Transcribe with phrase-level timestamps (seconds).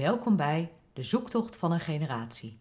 [0.00, 2.58] Welkom bij De Zoektocht van een Generatie.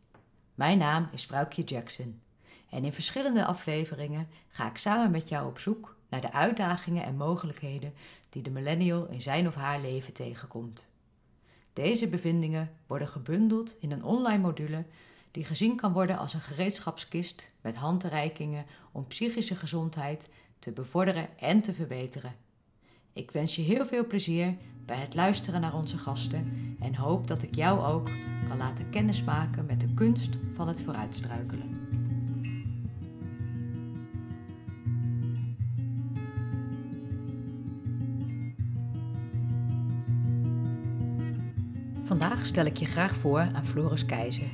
[0.56, 2.22] Mijn naam is Vrouwkje Jackson
[2.70, 7.16] en in verschillende afleveringen ga ik samen met jou op zoek naar de uitdagingen en
[7.16, 7.94] mogelijkheden
[8.30, 10.88] die de millennial in zijn of haar leven tegenkomt.
[11.74, 14.86] Deze bevindingen worden gebundeld in een online module
[15.32, 21.62] die gezien kan worden als een gereedschapskist met handreikingen om psychische gezondheid te bevorderen en
[21.62, 22.36] te verbeteren.
[23.14, 24.58] Ik wens je heel veel plezier
[24.90, 28.10] bij het luisteren naar onze gasten en hoop dat ik jou ook
[28.48, 31.78] kan laten kennismaken met de kunst van het vooruitstruikelen.
[42.02, 44.52] Vandaag stel ik je graag voor aan Floris Keizer.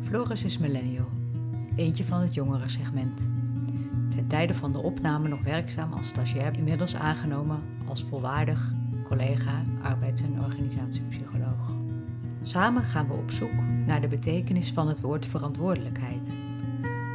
[0.00, 1.08] Floris is millennial,
[1.76, 3.28] eentje van het jongere segment.
[4.10, 10.22] Ten tijde van de opname nog werkzaam als stagiair, inmiddels aangenomen als volwaardig collega arbeids-
[10.22, 11.70] en organisatiepsycholoog.
[12.42, 16.30] Samen gaan we op zoek naar de betekenis van het woord verantwoordelijkheid.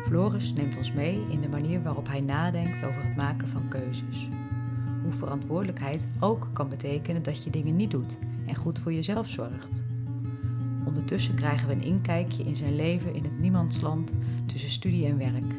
[0.06, 4.30] Floris neemt ons mee in de manier waarop hij nadenkt over het maken van keuzes.
[5.04, 9.84] Hoe verantwoordelijkheid ook kan betekenen dat je dingen niet doet en goed voor jezelf zorgt.
[10.86, 14.14] Ondertussen krijgen we een inkijkje in zijn leven in het niemandsland
[14.46, 15.54] tussen studie en werk.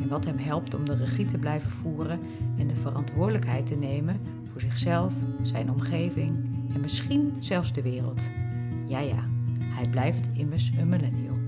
[0.00, 2.20] En wat hem helpt om de regie te blijven voeren
[2.58, 4.20] en de verantwoordelijkheid te nemen
[4.60, 6.30] zichzelf, zijn omgeving
[6.74, 8.30] en misschien zelfs de wereld.
[8.86, 9.24] Ja, ja,
[9.58, 11.38] hij blijft immers een millennial.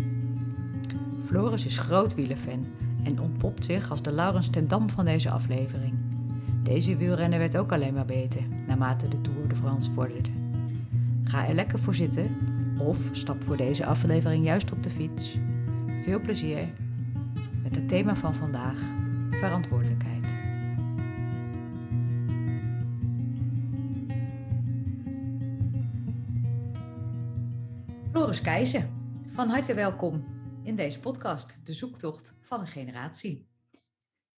[1.24, 2.66] Floris is groot wielerfan
[3.02, 5.94] en ontpopt zich als de Laurens ten Dam van deze aflevering.
[6.62, 10.30] Deze wielrenner werd ook alleen maar beter naarmate de Tour de France vorderde.
[11.24, 12.36] Ga er lekker voor zitten
[12.78, 15.38] of stap voor deze aflevering juist op de fiets.
[16.00, 16.68] Veel plezier
[17.62, 18.78] met het thema van vandaag:
[19.30, 20.11] verantwoordelijkheid.
[28.32, 28.88] Floris Keijzer,
[29.28, 30.24] van harte welkom
[30.64, 33.46] in deze podcast, De Zoektocht van een Generatie.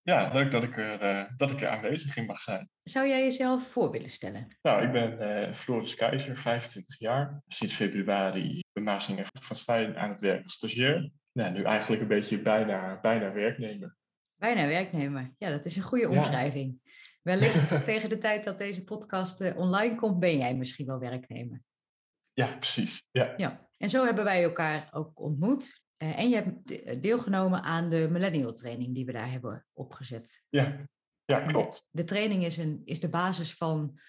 [0.03, 2.69] Ja, leuk dat ik er, uh, dat ik er aanwezig in mag zijn.
[2.83, 4.57] Zou jij jezelf voor willen stellen?
[4.63, 7.43] Nou, ik ben uh, Floris Keizer, 25 jaar.
[7.47, 11.11] Sinds februari bij Maasing van Stijn aan het werk als stagiair.
[11.33, 13.97] Nou, nu eigenlijk een beetje bijna, bijna werknemer.
[14.37, 16.79] Bijna werknemer, ja, dat is een goede omschrijving.
[16.83, 16.91] Ja.
[17.23, 21.63] Wellicht tegen de tijd dat deze podcast uh, online komt, ben jij misschien wel werknemer.
[22.35, 23.03] Ja, precies.
[23.11, 23.35] Ja.
[23.37, 23.69] ja.
[23.77, 25.83] En zo hebben wij elkaar ook ontmoet.
[25.99, 30.43] Uh, en je hebt deelgenomen aan de millennial training die we daar hebben opgezet.
[30.49, 30.89] Ja,
[31.25, 31.77] ja klopt.
[31.77, 34.01] De, de, training is, een, is de basis van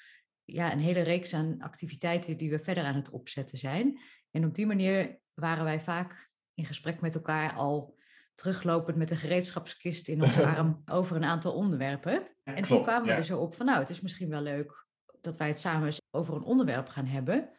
[0.44, 4.00] ja, een hele reeks aan activiteiten die we verder aan het opzetten zijn.
[4.32, 7.98] En op die manier waren wij vaak in gesprek met elkaar al
[8.34, 12.36] teruglopend met een gereedschapskist in onze arm over een aantal onderwerpen.
[12.44, 13.12] En klopt, toen kwamen ja.
[13.12, 14.88] we er zo op van nou, het is misschien wel leuk
[15.22, 17.50] dat wij het samen eens over een onderwerp gaan hebben.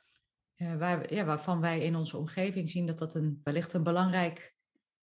[0.57, 4.55] Waar, ja, waarvan wij in onze omgeving zien dat dat een, wellicht een belangrijk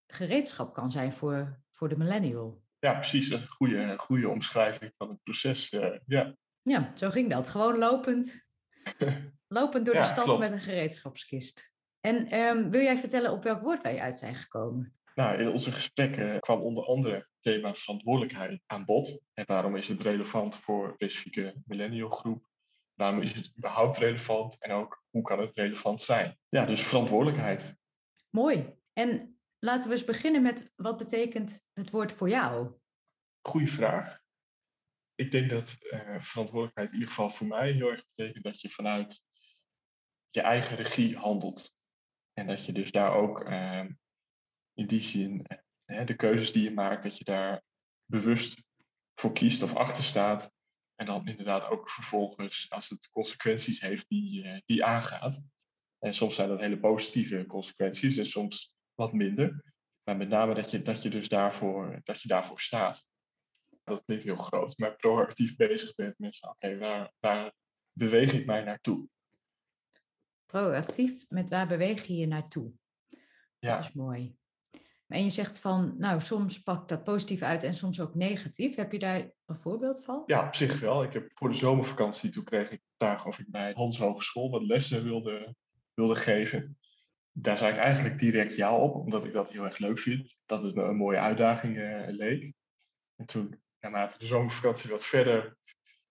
[0.08, 2.62] gereedschap kan zijn voor, voor de millennial.
[2.80, 3.30] Ja, precies.
[3.30, 5.72] Een goede, goede omschrijving van het proces.
[5.72, 6.36] Uh, ja.
[6.62, 7.50] ja, zo ging dat.
[7.50, 8.46] Gewoon lopend,
[9.48, 10.40] lopend door Ja, de stad klopt.
[10.40, 11.74] met een gereedschapskist.
[12.00, 14.94] En um, wil jij vertellen op welk woord wij uit zijn gekomen?
[15.16, 19.20] Nou, in onze gesprekken kwam onder andere het thema verantwoordelijkheid aan bod.
[19.34, 22.46] En waarom is het relevant voor een specifieke millennial groep?
[22.94, 24.58] Waarom is het überhaupt relevant?
[24.60, 26.38] En ook hoe kan het relevant zijn?
[26.50, 27.76] Ja, dus verantwoordelijkheid.
[28.30, 28.76] Mooi.
[28.94, 32.80] En laten we eens beginnen met wat betekent het woord voor jou?
[33.42, 34.22] Goeie vraag.
[35.16, 38.70] Ik denk dat uh, verantwoordelijkheid in ieder geval voor mij heel erg betekent dat je
[38.70, 39.22] vanuit
[40.30, 41.76] je eigen regie handelt.
[42.34, 43.86] En dat je dus daar ook uh,
[44.74, 45.46] in die zin
[45.86, 47.64] uh, de keuzes die je maakt, dat je daar
[48.06, 48.64] bewust
[49.16, 50.52] voor kiest of achter staat.
[50.96, 55.42] En dan inderdaad ook vervolgens, als het consequenties heeft, die, die aangaat.
[56.00, 59.74] En soms zijn dat hele positieve consequenties en soms wat minder.
[60.04, 63.06] Maar met name dat je, dat je dus daarvoor, dat je daarvoor staat.
[63.84, 67.54] Dat klinkt heel groot, maar proactief bezig bent met oké, okay, waar, waar
[67.92, 69.08] beweeg ik mij naartoe?
[70.46, 72.74] Proactief, met waar beweeg je je naartoe?
[73.60, 73.76] Ja.
[73.76, 74.38] Dat is mooi.
[75.14, 78.76] En je zegt van, nou, soms pakt dat positief uit en soms ook negatief.
[78.76, 80.24] Heb je daar een voorbeeld van?
[80.26, 81.04] Ja, op zich wel.
[81.04, 84.64] Ik heb voor de zomervakantie, toen kreeg ik vraag of ik bij Hans Hogeschool wat
[84.64, 85.56] lessen wilde,
[85.94, 86.78] wilde geven.
[87.32, 90.38] Daar zei ik eigenlijk direct ja op, omdat ik dat heel erg leuk vind.
[90.46, 92.54] Dat het me een mooie uitdaging uh, leek.
[93.16, 95.58] En toen, naarmate de zomervakantie wat verder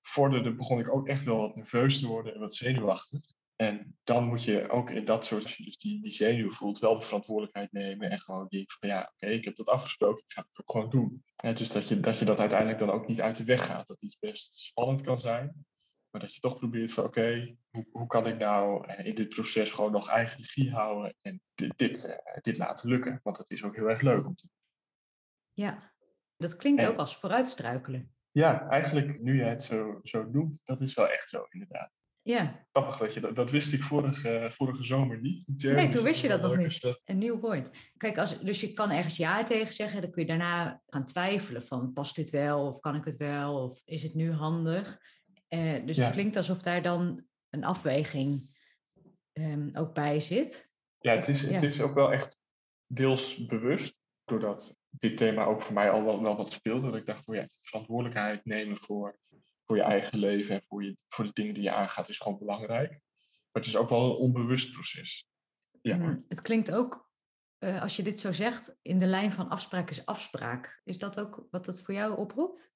[0.01, 3.21] vorderde, begon ik ook echt wel wat nerveus te worden en wat zenuwachtig.
[3.57, 6.79] En dan moet je ook in dat soort, als je dus die, die zenuw voelt,
[6.79, 8.11] wel de verantwoordelijkheid nemen.
[8.11, 10.71] En gewoon denken van ja, oké, okay, ik heb dat afgesproken, ik ga het ook
[10.71, 11.25] gewoon doen.
[11.57, 13.87] Dus dat je, dat je dat uiteindelijk dan ook niet uit de weg gaat.
[13.87, 15.67] Dat iets best spannend kan zijn.
[16.11, 19.29] maar dat je toch probeert van oké, hoe, hoe kan ik nou eh, in dit
[19.29, 23.21] proces gewoon nog eigen regie houden en dit, dit, eh, dit laten lukken?
[23.23, 24.49] Want het is ook heel erg leuk om te
[25.53, 25.93] Ja,
[26.37, 28.15] dat klinkt En- ook als vooruitstruikelen.
[28.31, 31.93] Ja, eigenlijk nu jij het zo, zo noemt, dat is wel echt zo inderdaad.
[32.25, 35.63] Ja, Grappig dat je dat, dat wist ik vorige, vorige zomer niet.
[35.63, 36.81] Nee, toen wist je dat nog niet.
[36.81, 37.71] dat- een nieuw woord.
[37.97, 41.65] Kijk, als, dus je kan ergens ja tegen zeggen, dan kun je daarna gaan twijfelen
[41.65, 44.99] van past dit wel of kan ik het wel of is het nu handig?
[45.49, 46.05] Eh, dus Ja.
[46.05, 48.51] het klinkt alsof daar dan een afweging
[49.33, 50.71] ehm, ook bij zit.
[50.99, 51.67] Ja, het is, het Ja.
[51.67, 52.39] is ook wel echt
[52.87, 53.95] deels bewust,
[54.25, 56.87] doordat dit thema ook voor mij al wel, wel wat speelde.
[56.91, 59.19] Dat ik dacht, oh ja, verantwoordelijkheid nemen voor,
[59.67, 62.38] voor je eigen leven en voor, je, voor de dingen die je aangaat is gewoon
[62.38, 62.91] belangrijk.
[62.91, 65.26] Maar het is ook wel een onbewust proces.
[65.81, 65.97] Ja.
[65.97, 67.11] Mm, Het klinkt ook,
[67.59, 70.81] eh, als je dit zo zegt, in de lijn van afspraak is afspraak.
[70.85, 72.70] Is dat ook wat het voor jou oproept?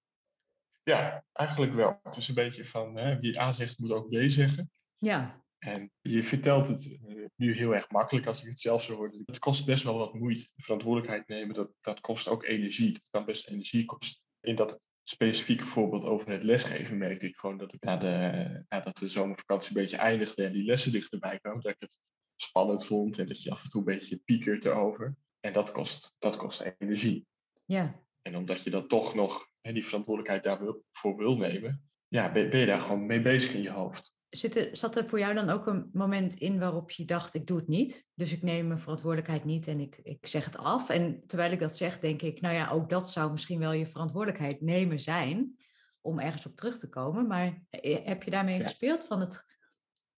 [0.83, 2.01] ja, eigenlijk wel.
[2.03, 4.71] Het is een beetje van hè, wie A zegt, moet ook B zeggen.
[4.97, 8.95] Ja, En je vertelt het eh, nu heel erg makkelijk als ik het zelf zo
[8.95, 9.15] hoor.
[9.25, 10.49] Het kost best wel wat moeite.
[10.57, 12.93] Verantwoordelijkheid nemen, dat, dat kost ook energie.
[12.93, 14.23] Dat kan best energie kosten.
[14.41, 18.97] In dat specifieke voorbeeld over het lesgeven merkte ik gewoon dat ik na de, nadat
[18.97, 21.99] de zomervakantie een beetje eindigde en die lessen dichterbij kwamen, dat ik het
[22.37, 25.17] spannend vond en dat je af en toe een beetje piekert erover.
[25.41, 27.27] En dat kost, dat kost energie.
[27.65, 32.51] ja, En omdat je dan toch nog hè, die verantwoordelijkheid daarvoor wil nemen, ja, ben,
[32.51, 34.15] ben je daar gewoon mee bezig in je hoofd.
[34.37, 37.47] Zit er, zat er voor jou dan ook een moment in waarop je dacht, ik
[37.47, 38.07] doe het niet.
[38.15, 40.91] Dus ik neem mijn verantwoordelijkheid niet en ik, ik zeg het af.
[40.91, 43.87] En terwijl ik dat zeg, denk ik, nou ja, ook dat zou misschien wel je
[43.87, 45.57] verantwoordelijkheid nemen zijn.
[46.01, 47.27] Om ergens op terug te komen.
[47.27, 48.63] Maar eh, heb je daarmee Ja.
[48.63, 49.45] gespeeld van het,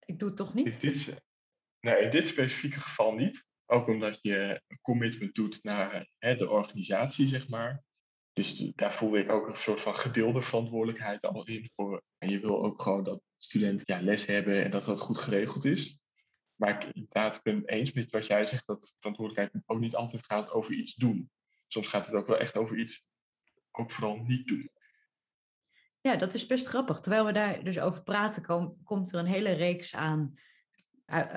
[0.05, 0.81] ik doe het toch In niet?
[0.81, 1.23] dit,
[1.81, 3.47] nee, in dit specifieke geval niet.
[3.67, 7.85] Ook omdat je een commitment doet naar hè, de organisatie, zeg maar.
[8.38, 11.70] Dus daar voelde ik ook een soort van gedeelde verantwoordelijkheid al in.
[11.75, 12.02] Voor.
[12.19, 15.64] En je wil ook gewoon dat studenten ja, les hebben en dat dat goed geregeld
[15.64, 16.00] is.
[16.55, 20.26] Maar ik, inderdaad, ben het eens met wat jij zegt, dat verantwoordelijkheid ook niet altijd
[20.26, 21.31] gaat over iets doen.
[21.67, 23.05] Soms gaat het ook wel echt over iets,
[23.70, 24.69] ook vooral niet doen.
[26.00, 27.00] Ja, dat is best grappig.
[27.00, 30.35] Terwijl we daar dus over praten, kom- komt er een hele reeks aan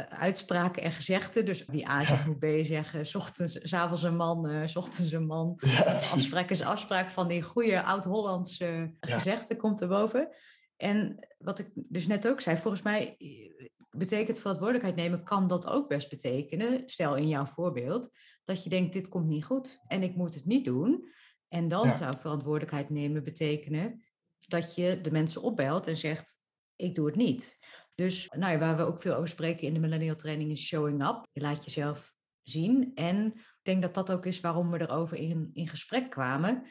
[0.10, 1.46] uitspraken en gezegden.
[1.46, 3.06] Dus wie A zegt, moet B zeggen.
[3.06, 5.54] 's ochtends, 's avonds een man, eh, 's ochtends een man.
[5.58, 5.82] Ja.
[6.12, 8.66] Afspraak is afspraak van die goede oud-Hollandse
[9.00, 9.16] Ja.
[9.16, 10.30] gezegde komt erboven.
[10.78, 15.68] En wat ik dus net ook zei, volgens mij eh, betekent verantwoordelijkheid nemen, kan dat
[15.68, 16.84] ook best betekenen.
[16.86, 18.10] Stel in jouw voorbeeld,
[18.44, 21.10] dat je denkt, dit komt niet goed en ik moet het niet doen.
[21.48, 21.96] En dan Ja.
[21.96, 24.04] zou verantwoordelijkheid nemen betekenen
[24.48, 26.40] dat je de mensen opbelt en zegt,
[26.76, 27.58] ik doe het niet.
[28.02, 31.08] Dus nou ja, waar we ook veel over spreken in de millennial training is showing
[31.08, 31.28] up.
[31.32, 32.92] Je laat jezelf zien.
[32.96, 36.64] En ik denk dat dat ook is waarom we erover in, in gesprek kwamen.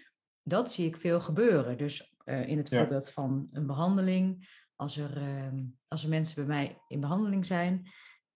[0.42, 1.78] Dat zie ik veel gebeuren.
[1.78, 2.78] Dus eh, in het Ja.
[2.78, 7.90] voorbeeld van een behandeling, als er, ehm, als er mensen bij mij in behandeling zijn,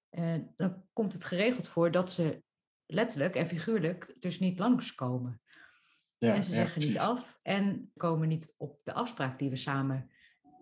[0.09, 2.43] eh, dan komt het geregeld voor dat ze
[2.87, 5.41] letterlijk en figuurlijk dus niet langskomen.
[6.19, 9.57] Ja, en ze ja, zeggen niet af en komen niet op de afspraak die we
[9.57, 10.11] samen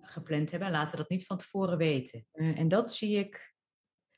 [0.02, 2.26] gepland hebben en laten dat niet van tevoren weten.
[2.32, 3.54] Eh, en dat zie ik.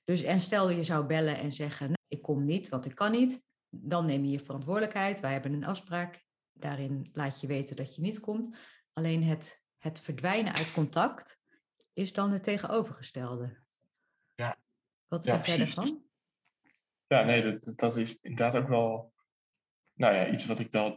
[0.04, 3.10] Dus en stel je zou bellen en zeggen: "Nou, ik kom niet, want ik kan
[3.10, 3.42] niet.
[3.68, 5.20] Dan neem je je verantwoordelijkheid.
[5.20, 6.24] Wij hebben een afspraak.
[6.52, 8.56] Daarin laat je weten dat je niet komt.
[8.92, 11.38] Alleen het, het verdwijnen uit contact
[11.92, 13.62] is dan het tegenovergestelde.
[14.34, 14.56] Ja.
[15.08, 15.74] Wat Ja, vind jij precies.
[15.74, 16.02] daarvan?
[17.06, 19.12] Ja, nee, dat, dat is inderdaad ook wel
[19.94, 20.96] nou ja, iets wat ik dan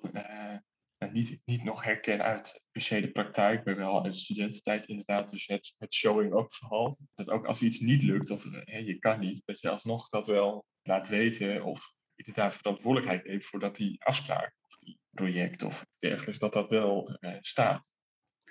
[1.11, 4.85] nou, niet, niet nog herken uit per se de praktijk, maar wel uit de studententijd
[4.85, 5.29] inderdaad.
[5.29, 6.97] Dus het, het showing up verhaal.
[7.15, 10.09] Dat ook als iets niet lukt of eh, hè, je kan niet, dat je alsnog
[10.09, 15.85] dat wel laat weten of inderdaad verantwoordelijkheid neemt voordat die afspraak of die project of
[15.99, 17.93] dergelijks, dat dat wel eh, staat.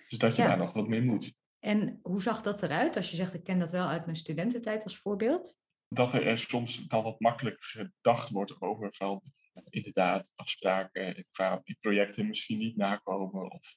[0.09, 0.49] Dus dat je Ja.
[0.49, 1.35] daar nog wat mee moet.
[1.59, 2.97] En hoe zag dat eruit?
[2.97, 5.57] Als je zegt, ik ken dat wel uit mijn studententijd als voorbeeld.
[5.89, 11.63] dat er, er soms dan wat makkelijk gedacht wordt over van eh, inderdaad afspraken qua
[11.81, 13.77] projecten misschien niet nakomen of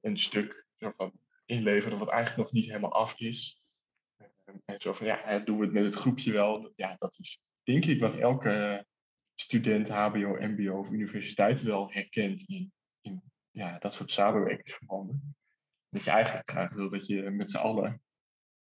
[0.00, 1.12] een stuk van
[1.44, 3.62] inleveren wat eigenlijk nog niet helemaal af is.
[4.16, 4.26] Eh,
[4.64, 6.72] En zo van ja, doen we het met het groepje wel.
[6.76, 8.86] Ja, dat is denk ik wat elke
[9.34, 15.36] student, HBO, MBO of universiteit wel herkent in, in ja, dat soort samenwerkingsverbanden.
[15.88, 18.02] Dat je eigenlijk graag wil dat je met z'n allen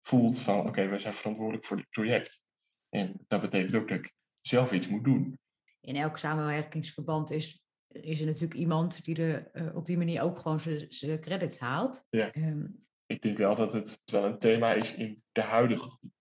[0.06, 2.42] voelt van oké, wij zijn verantwoordelijk voor dit project.
[2.88, 5.38] En dat betekent ook dat ik zelf iets moet doen.
[5.86, 10.38] In elk samenwerkingsverband is, is er natuurlijk iemand die er eh, op die manier ook
[10.38, 12.06] gewoon zijn- credits haalt.
[12.10, 12.32] Ja.
[12.32, 12.66] Ehm,
[13.06, 16.12] Ik denk wel dat het wel een thema is in de huidige groep.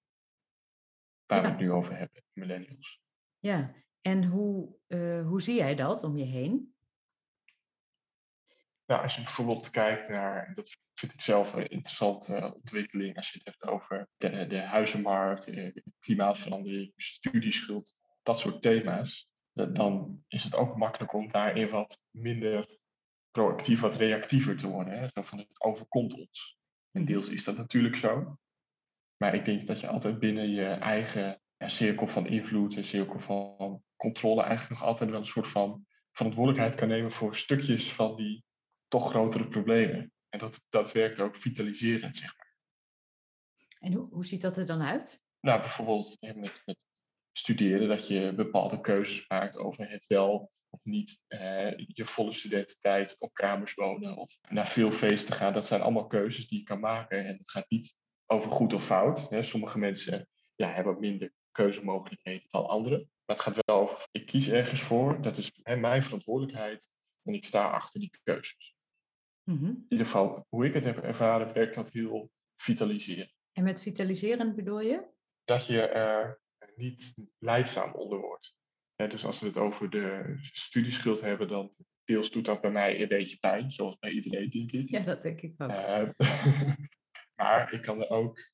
[1.26, 3.02] Waar we het nu over hebben, millennials.
[3.40, 6.76] ja, en hoe, eh, hoe zie jij dat om je heen?
[8.86, 13.38] Nou, als je bijvoorbeeld kijkt naar, dat vind ik zelf een interessante ontwikkeling, als je
[13.38, 15.52] het hebt over de, de huizenmarkt,
[16.00, 22.80] klimaatverandering, studieschuld, dat soort thema's, dan is het ook makkelijk om daarin wat minder
[23.32, 25.00] proactief, wat reactiever te worden.
[25.00, 25.08] Hè?
[25.14, 26.58] Zo van het overkomt ons.
[26.92, 28.38] En deels is dat natuurlijk zo.
[29.18, 33.20] Maar ik denk dat je altijd binnen je eigen ja, cirkel van invloed en cirkel
[33.20, 38.16] van controle eigenlijk nog altijd wel een soort van verantwoordelijkheid kan nemen voor stukjes van
[38.16, 38.44] die
[38.88, 40.14] toch grotere problemen.
[40.30, 42.56] En dat, dat werkt ook vitaliserend, zeg maar.
[43.80, 45.22] En hoe, hoe ziet dat er dan uit?
[45.40, 46.88] Nou, bijvoorbeeld met, met
[47.38, 53.16] studeren, dat je bepaalde keuzes maakt over het wel of niet eh, je volle studententijd
[53.20, 55.54] op kamers wonen of naar veel feesten gaan.
[55.54, 57.26] Dat zijn allemaal keuzes die je kan maken.
[57.26, 59.30] En het gaat niet over goed of fout.
[59.30, 59.42] Hè.
[59.42, 63.00] Sommige mensen ja, hebben minder keuzemogelijkheden dan anderen.
[63.00, 66.90] Maar het gaat wel over, ik kies ergens voor, dat is hè, mijn verantwoordelijkheid
[67.24, 68.76] en ik sta achter die keuzes.
[69.44, 69.66] Mhm.
[69.66, 73.34] In ieder geval, hoe ik het heb ervaren, werkt dat heel vitaliserend.
[73.52, 75.04] En met vitaliserend bedoel je?
[75.44, 76.42] Dat je er
[76.76, 78.56] niet leidzaam onder wordt.
[78.96, 83.08] dus als we het over de studieschuld hebben, dan deels doet dat bij mij een
[83.08, 84.90] beetje pijn, zoals bij iedereen, denk ik.
[84.90, 85.70] Ja, dat denk ik wel.
[85.70, 86.10] Uh,
[87.40, 88.52] maar ik kan er ook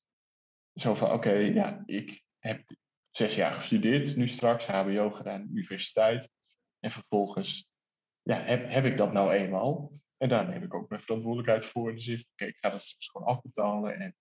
[0.74, 2.76] zo van, oké, ja, ik heb
[3.10, 6.30] zes jaar gestudeerd, nu straks HBO gedaan, universiteit.
[6.78, 7.70] En vervolgens
[8.22, 9.92] ja, heb, heb ik dat nou eenmaal.
[10.16, 11.88] En daar neem ik ook mijn verantwoordelijkheid voor.
[11.88, 13.94] In de zin oké, ik ga dat straks gewoon afbetalen.
[13.94, 14.16] En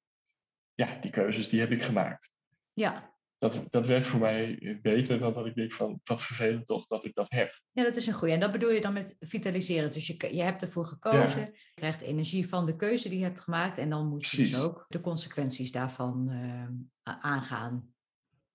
[0.73, 2.31] ja, die keuzes die heb ik gemaakt.
[2.73, 3.15] Ja.
[3.41, 7.05] Dat, dat werkt voor mij beter dan dat ik denk van, wat vervelend toch dat
[7.05, 7.61] ik dat heb.
[7.71, 8.33] Ja, dat is een goede.
[8.33, 9.91] En dat bedoel je dan met vitaliseren.
[9.91, 13.39] Dus je, je hebt ervoor gekozen, je krijgt energie van de keuze die je hebt
[13.39, 13.77] gemaakt.
[13.77, 16.67] En dan moet je dus ook de consequenties daarvan uh,
[17.21, 17.93] aangaan.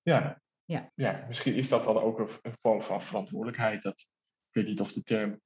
[0.02, 0.43] Ja.
[0.64, 0.93] Ja.
[0.95, 3.83] ja, misschien is dat dan ook een, vorm van verantwoordelijkheid.
[3.83, 4.07] Dat,
[4.49, 5.40] ik weet niet of de term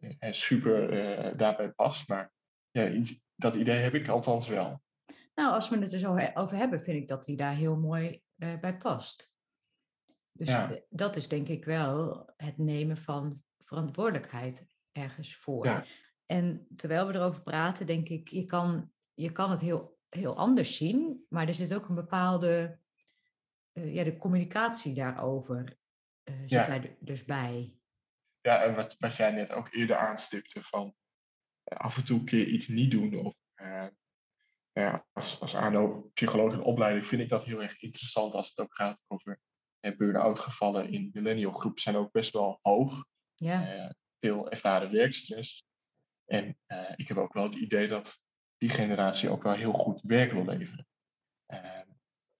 [0.00, 2.32] uh, super uh, daarbij past, maar
[2.70, 3.00] ja,
[3.36, 4.82] dat idee heb ik althans wel.
[5.34, 8.20] Nou, als we het er zo over hebben, vind ik dat die daar heel mooi
[8.42, 9.32] uh, bij past.
[10.32, 10.78] Dus ja.
[10.88, 15.66] dat is denk ik wel het nemen van verantwoordelijkheid ergens voor.
[15.66, 15.84] Ja.
[16.26, 20.76] En terwijl we erover praten, denk ik, je kan, je kan het heel, heel anders
[20.76, 22.78] zien, maar er zit ook een bepaalde,
[23.72, 25.78] uh, ja, de communicatie daarover
[26.24, 26.66] uh, zit ja.
[26.66, 27.74] daar dus bij.
[28.40, 30.94] Ja, en wat, wat jij net ook eerder aanstipte van
[31.64, 33.34] af en toe een keer iets niet doen of
[34.72, 38.74] ja, als, als ANO-psycholoog in opleiding vind ik dat heel erg interessant als het ook
[38.74, 39.40] gaat over
[39.80, 43.04] eh, burn-out gevallen in millennial groep zijn ook best wel hoog.
[43.34, 43.66] Ja.
[43.66, 45.66] Eh, veel ervaren werkstress.
[46.24, 48.20] En eh, ik heb ook wel het idee dat
[48.56, 50.86] die generatie ook wel heel goed werk wil leveren.
[51.48, 51.80] Uh,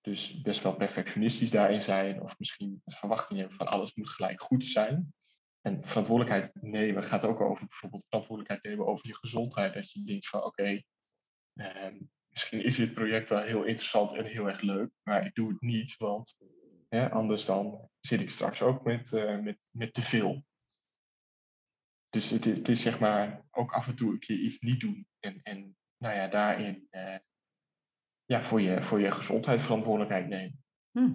[0.00, 4.40] dus best wel perfectionistisch daarin zijn, of misschien de verwachting hebben van alles moet gelijk
[4.40, 5.14] goed zijn.
[5.60, 9.74] En verantwoordelijkheid nemen gaat ook over bijvoorbeeld verantwoordelijkheid nemen over je gezondheid.
[9.74, 10.82] Dat je denkt van oké,
[11.54, 11.96] ehm,
[12.30, 15.60] misschien is dit project wel heel interessant en heel erg leuk, maar ik doe het
[15.60, 16.36] niet, want
[16.88, 20.44] hè, anders dan zit ik straks ook met, uh, met, met te veel.
[22.08, 25.06] Dus het, is zeg maar ook af en toe een keer iets niet doen.
[25.18, 27.16] En, en nou ja, daarin uh,
[28.24, 30.64] ja, voor, je, voor je gezondheid verantwoordelijkheid nemen.
[30.90, 31.12] Hm.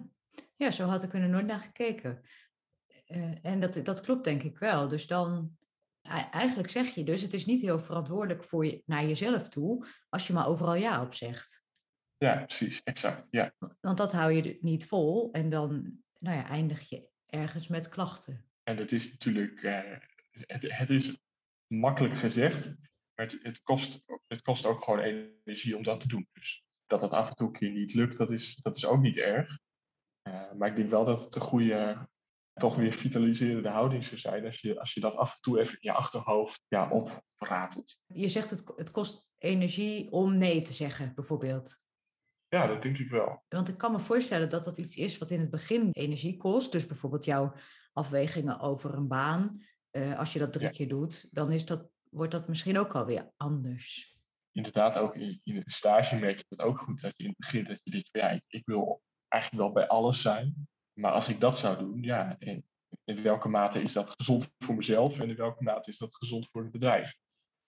[0.55, 2.21] Ja, zo had ik er nooit naar gekeken.
[3.07, 4.87] Uh, en dat, dat klopt denk ik wel.
[4.87, 5.57] Dus dan
[6.31, 10.27] eigenlijk zeg je dus, het is niet heel verantwoordelijk voor je, naar jezelf toe als
[10.27, 11.63] je maar overal ja op zegt.
[12.17, 13.27] Ja, precies, exact.
[13.31, 13.53] Ja.
[13.81, 18.45] Want dat hou je niet vol en dan nou ja, eindig je ergens met klachten.
[18.63, 19.97] En dat is natuurlijk, uh,
[20.31, 21.17] het, het, is
[21.67, 26.27] makkelijk gezegd, maar het, het, kost, het kost ook gewoon energie om dat te doen.
[26.33, 29.01] Dus dat dat af en toe een keer niet lukt, dat is, dat is ook
[29.01, 29.59] niet erg.
[30.27, 32.07] Uh, maar ik denk wel dat het een goede
[32.55, 35.73] toch weer vitaliserende houding zou zijn als je, als je dat af en toe even
[35.73, 37.99] in je achterhoofd ja, opratelt.
[38.05, 41.83] Je zegt het, het kost energie om nee te zeggen, bijvoorbeeld.
[42.47, 43.43] Ja, dat denk ik wel.
[43.47, 46.71] Want ik kan me voorstellen dat dat iets is wat in het begin energie kost.
[46.71, 47.53] Dus bijvoorbeeld jouw
[47.93, 49.63] afwegingen over een baan.
[49.91, 53.31] Uh, als je dat drie keer doet, dan is dat, wordt dat misschien ook alweer
[53.37, 54.17] anders.
[54.51, 57.01] Inderdaad, ook in, in een stage merk je dat ook goed.
[57.01, 59.87] Dat je in het begin dat je denkt, ja, ik, ik wil eigenlijk wel bij
[59.87, 60.67] alles zijn.
[60.99, 62.65] Maar als ik dat zou doen, ja, in,
[63.03, 66.47] in, welke mate is dat gezond voor mezelf en in welke mate is dat gezond
[66.51, 67.15] voor het bedrijf?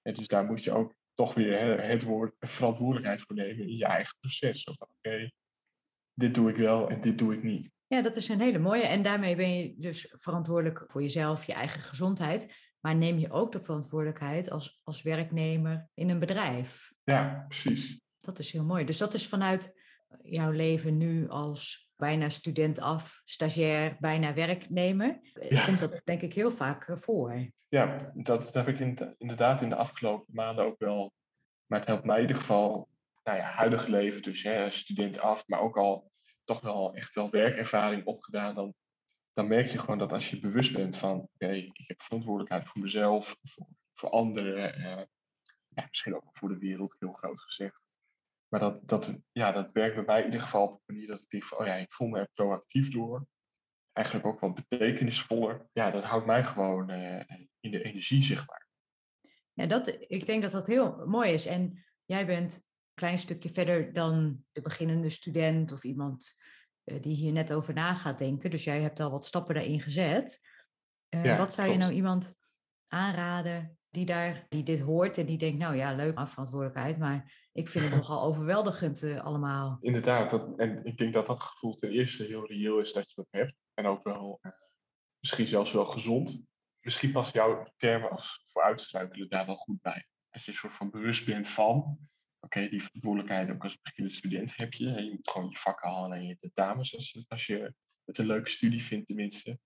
[0.02, 3.86] En dus daar moet je ook toch weer het woord verantwoordelijkheid voor nemen in je
[3.86, 4.64] eigen proces.
[4.66, 5.32] oké,
[6.14, 7.72] dit doe ik wel en dit doe ik niet.
[7.88, 8.86] Ja, dat is een hele mooie.
[8.86, 12.54] En daarmee ben je dus verantwoordelijk voor jezelf, je eigen gezondheid.
[12.80, 16.94] Maar neem je ook de verantwoordelijkheid als, als werknemer in een bedrijf?
[17.04, 18.02] Ja, precies.
[18.18, 18.86] Dat is heel mooi.
[18.86, 19.82] Dus dat is vanuit
[20.22, 25.20] jouw leven nu als bijna student af, stagiair, bijna werknemer.
[25.50, 25.66] Ja.
[25.66, 27.52] Komt dat denk ik heel vaak voor.
[27.68, 28.80] Ja, dat, heb ik
[29.18, 31.14] inderdaad in de afgelopen maanden ook wel.
[31.66, 32.90] Maar het helpt mij in ieder geval,
[33.24, 36.12] nou ja, huidig leven, dus hè, student af, maar ook al
[36.44, 38.56] toch wel echt wel werkervaring opgedaan.
[38.56, 38.74] Dan,
[39.34, 42.82] dan merk je gewoon dat als je bewust bent van, oké, ik heb verantwoordelijkheid voor
[42.82, 45.04] mezelf, voor, voor anderen, eh,
[45.68, 47.87] ja, misschien ook voor de wereld, heel groot gezegd.
[48.48, 51.22] Maar dat, dat, ja, dat werkt bij mij in ieder geval op een manier dat
[51.22, 53.28] ik denk van, oh ja, ik voel me er proactief door.
[53.92, 55.68] Eigenlijk ook wat betekenisvoller.
[55.74, 57.22] Ja, dat houdt mij gewoon uh,
[57.60, 58.68] in de energie zichtbaar.
[59.54, 61.46] Ja, dat, ik denk dat dat heel mooi is.
[61.46, 62.64] En jij bent een
[62.94, 66.36] klein stukje verder dan de beginnende student of iemand
[66.84, 68.50] uh, die hier net over na gaat denken.
[68.50, 70.40] Dus jij hebt al wat stappen daarin gezet.
[71.10, 72.34] Uh, ja, wat zou je nou iemand
[72.88, 77.68] aanraden die, daar, die dit hoort en die denkt, nou ja, leuk verantwoordelijkheid, maar ik
[77.68, 79.78] vind het nogal overweldigend uh, allemaal.
[79.82, 83.16] Inderdaad, dat, en ik denk dat dat gevoel ten eerste heel reëel is dat je
[83.16, 83.56] dat hebt.
[83.74, 84.52] En ook wel, uh,
[85.20, 86.42] misschien zelfs wel gezond.
[86.80, 90.08] Misschien past jouw termen als vooruitstruikelen daar wel goed bij.
[90.30, 91.98] Als je een soort van bewust bent van,
[92.40, 95.04] oké, die verantwoordelijkheid ook als beginnende student heb je.
[95.04, 97.74] Je moet gewoon je vakken halen en je tentamens als, als je
[98.06, 99.60] het een leuke studie vindt tenminste.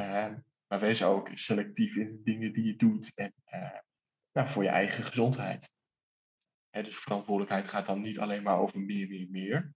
[0.00, 0.34] Uh,
[0.74, 3.78] maar wees ook selectief in de dingen die je doet en uh,
[4.32, 5.70] nou, voor je eigen gezondheid.
[6.70, 9.74] Hè, dus verantwoordelijkheid gaat dan niet alleen maar over meer, meer, meer.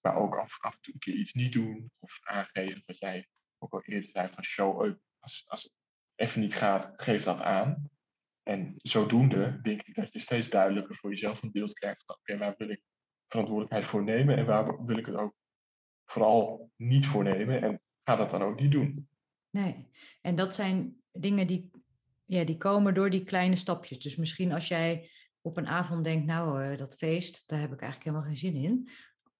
[0.00, 3.72] Maar ook af, en toe een keer iets niet doen of aangeven wat jij ook
[3.72, 5.00] al eerder zei van show up.
[5.18, 5.72] Als, als het
[6.14, 7.90] even niet gaat, geef dat aan.
[8.42, 12.38] En zodoende denk ik dat je steeds duidelijker voor jezelf een beeld krijgt van oké,
[12.38, 12.82] waar wil ik
[13.26, 15.34] verantwoordelijkheid voor nemen en waar wil ik het ook
[16.04, 19.08] vooral niet voor nemen en ga dat dan ook niet doen.
[19.54, 19.88] Nee,
[20.20, 21.70] en dat zijn dingen die,
[22.24, 23.98] ja, die komen door die kleine stapjes.
[23.98, 27.80] Dus misschien als jij op een avond denkt, nou, uh, dat feest, daar heb ik
[27.80, 28.88] eigenlijk helemaal geen zin in.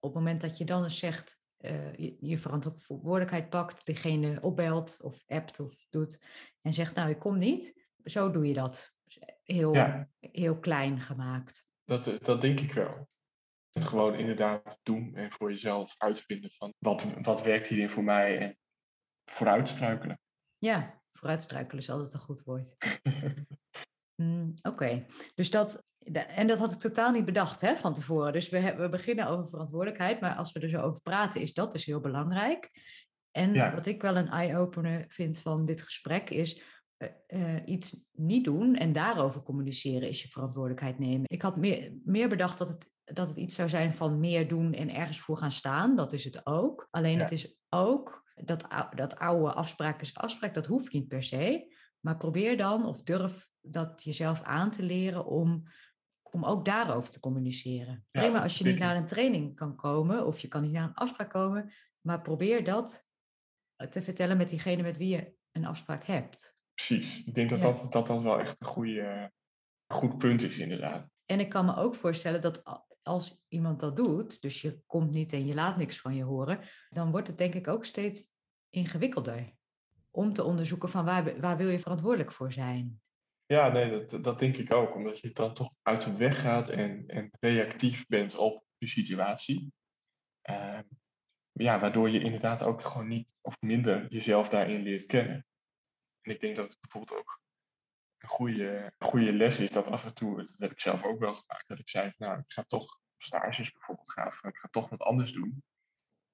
[0.00, 5.02] Op het moment dat je dan eens zegt, uh, je, je, verantwoordelijkheid pakt, degene opbelt
[5.02, 6.25] of appt of doet
[6.62, 7.85] en zegt, nou, ik kom niet.
[8.04, 8.92] Zo doe je dat.
[9.04, 11.66] Dus heel, heel klein gemaakt.
[11.85, 13.09] Dat, dat denk ik wel.
[13.70, 18.59] Gewoon inderdaad doen en voor jezelf uitvinden van wat, wat werkt hierin voor mij en
[19.24, 20.18] vooruitstruikelen.
[20.58, 22.74] Ja, vooruitstruikelen is altijd een goed woord.
[24.22, 25.82] mm, Oké, dus dat,
[26.12, 28.32] en dat had ik totaal niet bedacht hè, van tevoren.
[28.32, 31.72] Dus we, we beginnen over verantwoordelijkheid, maar als we er zo over praten, is dat
[31.72, 32.70] dus heel belangrijk.
[33.30, 36.62] En wat ik wel een eye-opener vind van dit gesprek is
[36.98, 41.24] uh, uh, iets niet doen en daarover communiceren is je verantwoordelijkheid nemen.
[41.26, 44.72] Ik had meer, meer bedacht dat het, dat het iets zou zijn van meer doen
[44.72, 45.96] en ergens voor gaan staan.
[45.96, 46.88] Dat is het ook.
[46.90, 51.72] Alleen het is ook dat, dat oude afspraak is afspraak, dat hoeft niet per se.
[52.00, 55.62] Maar probeer dan of durf dat jezelf aan te leren om,
[56.22, 58.06] om ook daarover te communiceren.
[58.10, 60.88] Ja, Prima als je niet naar een training kan komen of je kan niet naar
[60.88, 63.06] een afspraak komen, maar probeer dat
[63.90, 66.58] te vertellen met diegene met wie je een afspraak hebt.
[66.74, 69.32] Precies, ik denk dat dat, dat dan wel echt een goede,
[69.86, 71.12] goed punt is inderdaad.
[71.26, 72.62] En ik kan me ook voorstellen dat
[73.04, 76.60] als iemand dat doet, dus je komt niet en je laat niks van je horen,
[76.88, 78.32] dan wordt het denk ik ook steeds
[78.70, 79.52] ingewikkelder
[80.10, 83.02] om te onderzoeken van waar, waar wil je verantwoordelijk voor zijn.
[83.46, 86.68] Ja, nee, dat, dat denk ik ook, omdat je dan toch uit de weg gaat
[86.68, 89.72] en, en reactief bent op de situatie.
[90.50, 90.78] Uh,
[91.52, 95.46] ja, waardoor je inderdaad ook gewoon niet of minder jezelf daarin leert kennen.
[96.20, 97.40] En ik denk dat het bijvoorbeeld ook
[98.26, 101.68] goede, goede les is dat af en toe, dat heb ik zelf ook wel gemaakt,
[101.68, 105.32] dat ik zei, nou, ik ga toch stages bijvoorbeeld gaan, ik ga toch wat anders
[105.32, 105.62] doen.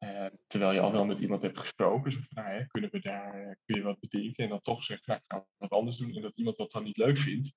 [0.04, 3.00] Uh, terwijl je al wel met iemand hebt gesproken, zo van, nou, hè, kunnen we
[3.00, 4.44] daar, kun je wat bedenken?
[4.44, 6.14] En dan toch zegt, nou, ik ga wat anders doen.
[6.14, 7.52] En dat iemand dat dan niet leuk vindt.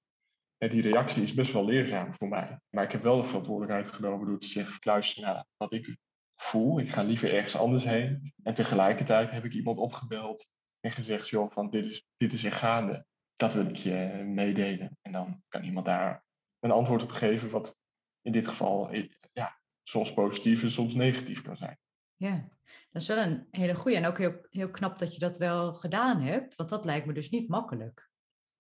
[0.58, 2.60] En die reactie is best wel leerzaam voor mij.
[2.70, 5.98] Maar ik heb wel de verantwoordelijkheid genomen door te zeggen, luister naar wat ik
[6.36, 6.80] voel.
[6.80, 8.34] Ik ga liever ergens anders heen.
[8.44, 10.48] En tegelijkertijd heb ik iemand opgebeld
[10.80, 13.06] en gezegd, joh, van dit is, dit is er gaande
[13.44, 14.98] dat wil ik je meedelen.
[15.02, 16.26] En dan kan iemand daar
[16.60, 17.78] een antwoord op geven, wat
[18.22, 21.80] in dit geval eh, ja, soms positief en soms negatief kan zijn.
[22.16, 22.50] Ja,
[22.92, 23.98] dat is wel een hele goede.
[23.98, 27.14] En ook heel, heel knap dat je dat wel gedaan hebt, want dat lijkt me
[27.14, 28.10] dus niet makkelijk.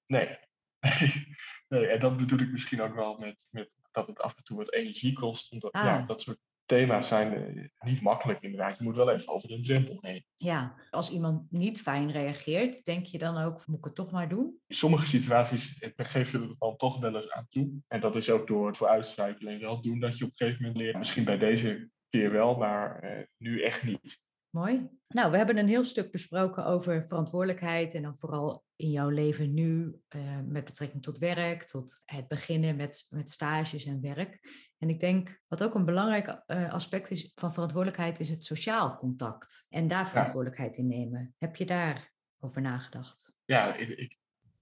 [0.05, 0.37] Nee.
[1.69, 4.57] nee, en dat bedoel ik misschien ook wel met, met dat het af en toe
[4.57, 5.51] wat energie kost.
[5.51, 6.07] Omdat ja, ah.
[6.07, 8.77] dat soort thema's zijn eh, niet makkelijk inderdaad.
[8.77, 10.25] Je moet wel even over een drempel heen.
[10.37, 14.29] Ja, als iemand niet fijn reageert, denk je dan ook, moet ik het toch maar
[14.29, 14.59] doen?
[14.67, 17.69] In sommige situaties eh, geef je er dan toch wel eens aan toe.
[17.87, 20.81] En dat is ook door het vooruitstruikelen wel doen dat je op een gegeven moment
[20.81, 20.97] leert.
[20.97, 24.21] Misschien bij deze keer wel, maar eh, nu echt niet.
[24.49, 24.89] Mooi.
[25.07, 29.53] Nou, we hebben een heel stuk besproken over verantwoordelijkheid en dan vooral in jouw leven
[29.53, 29.99] nu
[30.45, 34.39] met betrekking tot werk, tot het beginnen met, met stages en werk.
[34.83, 38.97] En ik denk, wat ook een belangrijk eh, aspect is van verantwoordelijkheid, is het sociaal
[38.97, 39.65] contact.
[39.69, 41.35] En daar verantwoordelijkheid in nemen.
[41.37, 43.33] Heb je daar over nagedacht?
[43.45, 44.17] Ja, ik, ik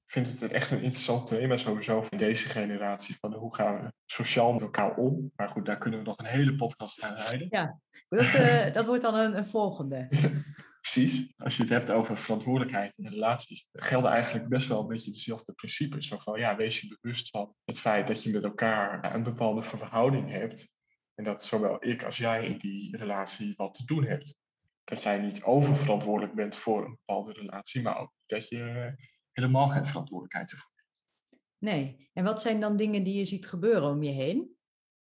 [0.05, 3.17] vind het echt een interessant thema sowieso van deze generatie.
[3.19, 5.31] Van hoe gaan we sociaal met elkaar om?
[5.35, 7.47] Maar goed, daar kunnen we nog een hele podcast aan rijden.
[7.49, 7.79] Ja,
[8.09, 10.07] dat, uh, dat wordt dan een, een volgende.
[10.81, 11.33] Precies.
[11.37, 15.53] Als je het hebt over verantwoordelijkheid in relaties, gelden eigenlijk best wel een beetje dezelfde
[15.53, 16.07] principes.
[16.07, 19.63] Zo van, ja, wees je bewust van het feit dat je met elkaar een bepaalde
[19.63, 20.69] verhouding hebt.
[21.13, 24.35] En dat zowel ik als jij in die relatie wat te doen hebt.
[24.83, 28.93] Dat jij niet oververantwoordelijk bent voor een bepaalde relatie, maar ook dat je
[29.31, 31.41] helemaal geen verantwoordelijkheid ervoor hebt.
[31.57, 32.09] Nee.
[32.13, 34.55] En wat zijn dan dingen die je ziet gebeuren om je heen?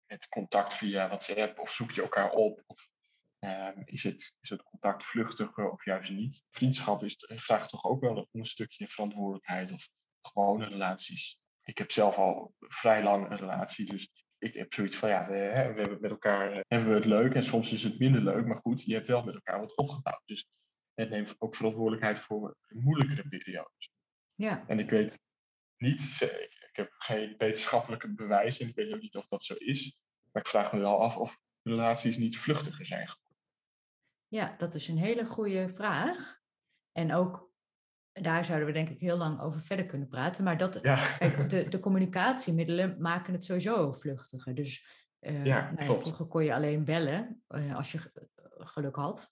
[0.06, 2.64] Het contact via WhatsApp of zoek je elkaar op.
[2.66, 2.90] Of
[3.48, 6.46] Ehm, is, het, is het contact vluchtiger of juist niet?
[6.52, 9.90] Vriendschap is, vraagt toch ook wel een stukje verantwoordelijkheid of
[10.22, 11.40] gewone relaties.
[11.64, 15.34] Ik heb zelf al vrij lang een relatie, dus ik heb zoiets van ja, we,
[15.34, 18.46] we hebben met elkaar eh, hebben we het leuk en soms is het minder leuk,
[18.46, 20.22] maar goed, je hebt wel met elkaar wat opgebouwd.
[20.26, 20.48] Dus
[20.94, 23.92] het neemt ook verantwoordelijkheid voor moeilijkere periodes.
[24.36, 24.64] Ja.
[24.68, 25.20] En ik weet
[25.78, 29.54] niet, ik, ik heb geen wetenschappelijke bewijs en ik weet ook niet of dat zo
[29.54, 29.98] is,
[30.32, 33.27] maar ik vraag me wel af of relaties niet vluchtiger zijn geworden.
[34.28, 36.40] Ja, dat is een hele goede vraag.
[36.92, 37.48] En ook
[38.22, 40.44] daar zouden we denk ik heel lang over verder kunnen praten.
[40.44, 44.56] Maar dat, kijk, de, de communicatiemiddelen maken het sowieso vluchtiger.
[44.56, 44.88] Dus
[45.20, 48.00] uh, ja, nou vroeger kon je alleen bellen uh, als je
[48.58, 49.32] geluk had.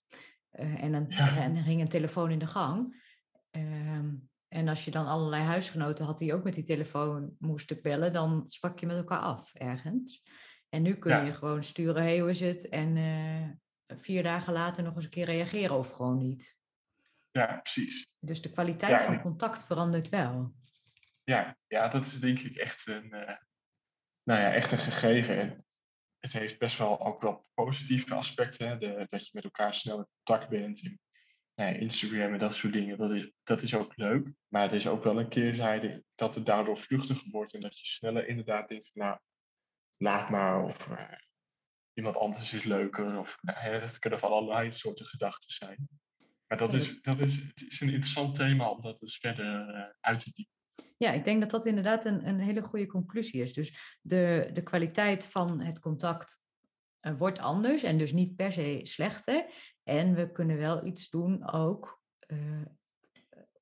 [0.52, 1.36] Uh, en, dan, ja.
[1.36, 3.04] en ging een telefoon in de gang.
[3.50, 4.14] Ehm,
[4.48, 8.42] en als je dan allerlei huisgenoten had die ook met die telefoon moesten bellen, dan
[8.46, 10.22] sprak je met elkaar af ergens.
[10.68, 12.68] En nu kun je gewoon sturen, hey, hoe is het?
[12.68, 12.96] En
[13.86, 16.56] vier dagen later nog eens een keer reageren of gewoon niet.
[17.30, 18.10] Ja, precies.
[18.18, 20.54] Dus de kwaliteit van contact verandert wel.
[21.24, 23.36] Ja, ja, dat is denk ik echt een, uh,
[24.22, 25.38] nou ja, echt een gegeven.
[25.38, 25.66] En
[26.18, 28.80] het heeft best wel ook wel positieve aspecten.
[28.80, 30.84] De, dat je met elkaar snel in contact bent.
[30.84, 31.00] En,
[31.54, 34.28] nou Instagram en dat soort dingen, dat is, dat is ook leuk.
[34.48, 37.54] Maar er is ook wel een keerzijde dat het daardoor vluchtiger wordt.
[37.54, 39.18] En dat je sneller inderdaad denkt van nou,
[39.96, 40.62] laat maar.
[40.62, 41.12] Of uh,
[41.96, 43.18] iemand anders is leuker.
[43.18, 45.88] Of nou, het kunnen van allerlei soorten gedachten zijn.
[46.46, 49.84] Maar dat is, dat is, het is een interessant thema om dat eens verder uh,
[50.00, 50.54] uit te diepen.
[50.96, 53.52] Ja, ik denk dat dat inderdaad een, een hele goede conclusie is.
[53.52, 56.40] Dus de, de kwaliteit van het contact
[57.00, 59.46] uh, wordt anders en dus niet per se slechter.
[59.82, 62.62] En we kunnen wel iets doen ook uh,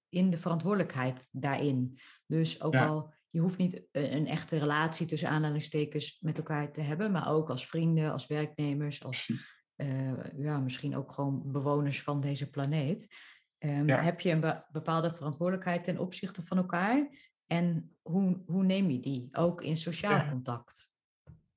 [0.08, 1.98] in de verantwoordelijkheid daarin.
[2.26, 2.86] Dus ook ja.
[2.86, 7.50] al je hoeft niet een echte relatie tussen aanhalingstekens met elkaar te hebben, maar ook
[7.50, 9.30] als vrienden, als werknemers, als
[9.76, 13.14] uh, ja, misschien ook gewoon bewoners van deze planeet.
[13.58, 14.02] Um, ja.
[14.02, 17.08] Heb je een bepaalde verantwoordelijkheid ten opzichte van elkaar?
[17.46, 19.28] En hoe, hoe neem je die?
[19.32, 20.28] Ook in sociaal ja.
[20.30, 20.88] contact.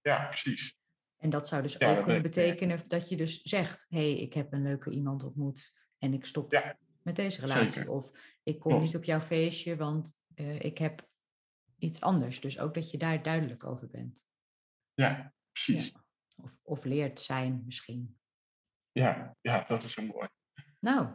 [0.02, 0.80] Ja, precies.
[1.18, 4.54] En dat zou dus ook kunnen betekenen dat je dus zegt: hé, hey, ik heb
[4.54, 7.68] een leuke iemand ontmoet en ik stop met deze relatie.
[7.68, 7.92] Zeker.
[7.92, 8.12] Of
[8.44, 8.86] ik kom Klopt.
[8.86, 11.08] niet op jouw feestje, want uh, ik heb
[11.78, 12.40] iets anders.
[12.40, 14.26] Dus ook dat je daar duidelijk over bent.
[14.94, 15.92] Ja, precies.
[15.92, 16.06] Ja.
[16.44, 18.20] Of, of leert zijn misschien.
[18.92, 20.28] Ja, ja, dat is een mooi.
[20.80, 21.14] Nou,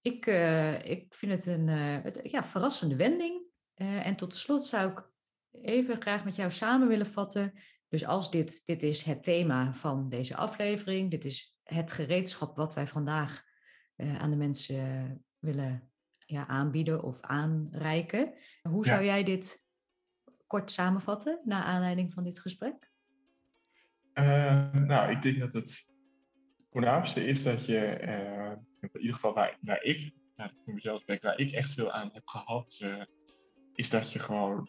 [0.00, 3.44] ik, uh, ik vind het een uh, het, ja, verrassende wending.
[3.76, 5.10] Uh, en tot slot zou ik
[5.50, 7.52] even graag met jou samen willen vatten.
[7.88, 12.74] Dus als dit, dit is het thema van deze aflevering, dit is het gereedschap wat
[12.74, 13.48] wij vandaag
[13.96, 18.34] aan de mensen willen ja, aanbieden of aanreiken.
[18.62, 19.06] Hoe zou ja.
[19.06, 19.64] jij dit
[20.50, 22.90] kort samenvatten naar aanleiding van dit gesprek?
[24.14, 25.88] Uh, nou, ik denk dat het
[26.70, 31.50] voornaamste is dat je, uh, in ieder geval waar, ik, voor mezelf spreek, waar ik
[31.50, 33.02] echt veel aan heb gehad, uh,
[33.74, 34.68] is dat je gewoon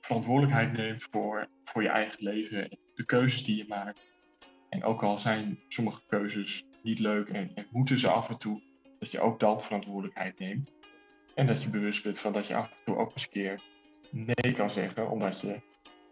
[0.00, 4.12] verantwoordelijkheid neemt voor, voor je eigen leven en de keuzes die je maakt.
[4.68, 8.62] En ook al zijn sommige keuzes niet leuk en, en moeten ze af en toe,
[8.98, 10.72] dat je ook dan verantwoordelijkheid neemt.
[11.34, 13.60] En dat je bewust bent van dat je af en toe ook eens een keer
[14.10, 15.60] nee kan zeggen, omdat je,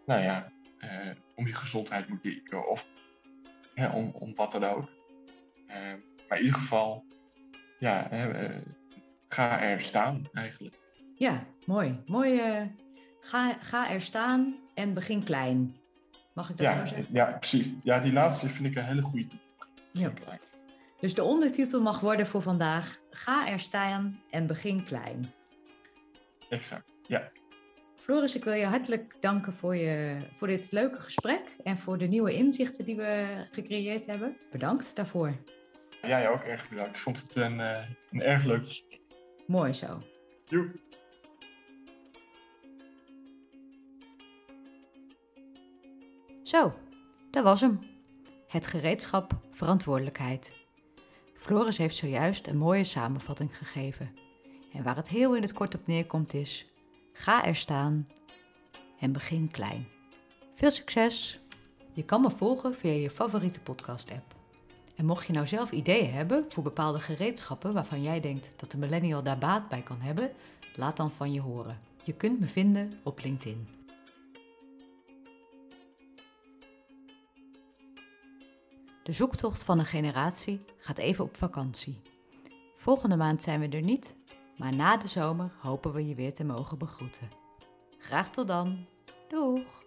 [0.05, 2.87] nou ja, uh, om je gezondheid moet denken of
[3.73, 4.89] hè, om, om wat dan ook.
[5.67, 5.75] Uh,
[6.29, 7.05] maar in ieder geval,
[7.79, 8.55] ja, uh,
[9.27, 10.75] ga er staan eigenlijk.
[11.15, 11.99] Ja, mooi.
[12.05, 12.41] Mooi.
[13.21, 15.75] ga, ga er staan en begin klein.
[16.33, 17.13] Mag ik dat ja, zo zeggen?
[17.13, 17.71] Ja, precies.
[17.83, 19.75] Ja, die laatste vind ik een hele goede toevoeging.
[19.91, 20.39] Ja.
[20.99, 25.31] Dus de ondertitel mag worden voor vandaag: Ga er staan en begin klein.
[26.49, 27.31] Exact, ja.
[28.07, 32.05] Floris, ik wil je hartelijk danken voor, je, voor dit leuke gesprek en voor de
[32.05, 34.37] nieuwe inzichten die we gecreëerd hebben.
[34.51, 35.35] Bedankt daarvoor.
[36.01, 36.95] Jij ook erg bedankt.
[36.95, 37.77] Ik vond het een, uh,
[38.11, 38.99] een erg leuk gesprek.
[39.47, 40.01] Mooi zo.
[40.45, 40.71] Doei.
[46.43, 46.73] Zo,
[47.31, 47.79] Dat was hem.
[48.47, 50.65] Het gereedschap verantwoordelijkheid.
[51.33, 54.13] Floris heeft zojuist een mooie samenvatting gegeven.
[54.73, 56.71] En waar het heel in het kort op neerkomt is:
[57.17, 58.07] ga er staan
[58.99, 59.87] en begin klein.
[60.53, 61.39] Veel succes!
[61.93, 64.35] Je kan me volgen via je favoriete podcast-app.
[64.95, 68.77] En mocht je nou zelf ideeën hebben voor bepaalde gereedschappen waarvan jij denkt dat de
[68.77, 70.31] millennial daar baat bij kan hebben,
[70.75, 71.79] laat dan van je horen.
[72.03, 73.67] Je kunt me vinden op LinkedIn.
[79.03, 82.01] De zoektocht van een generatie gaat even op vakantie.
[82.75, 84.15] Volgende maand zijn we er niet,
[84.57, 87.29] maar na de zomer hopen we je weer te mogen begroeten.
[87.97, 88.85] Graag tot dan.
[89.27, 89.86] Doeg!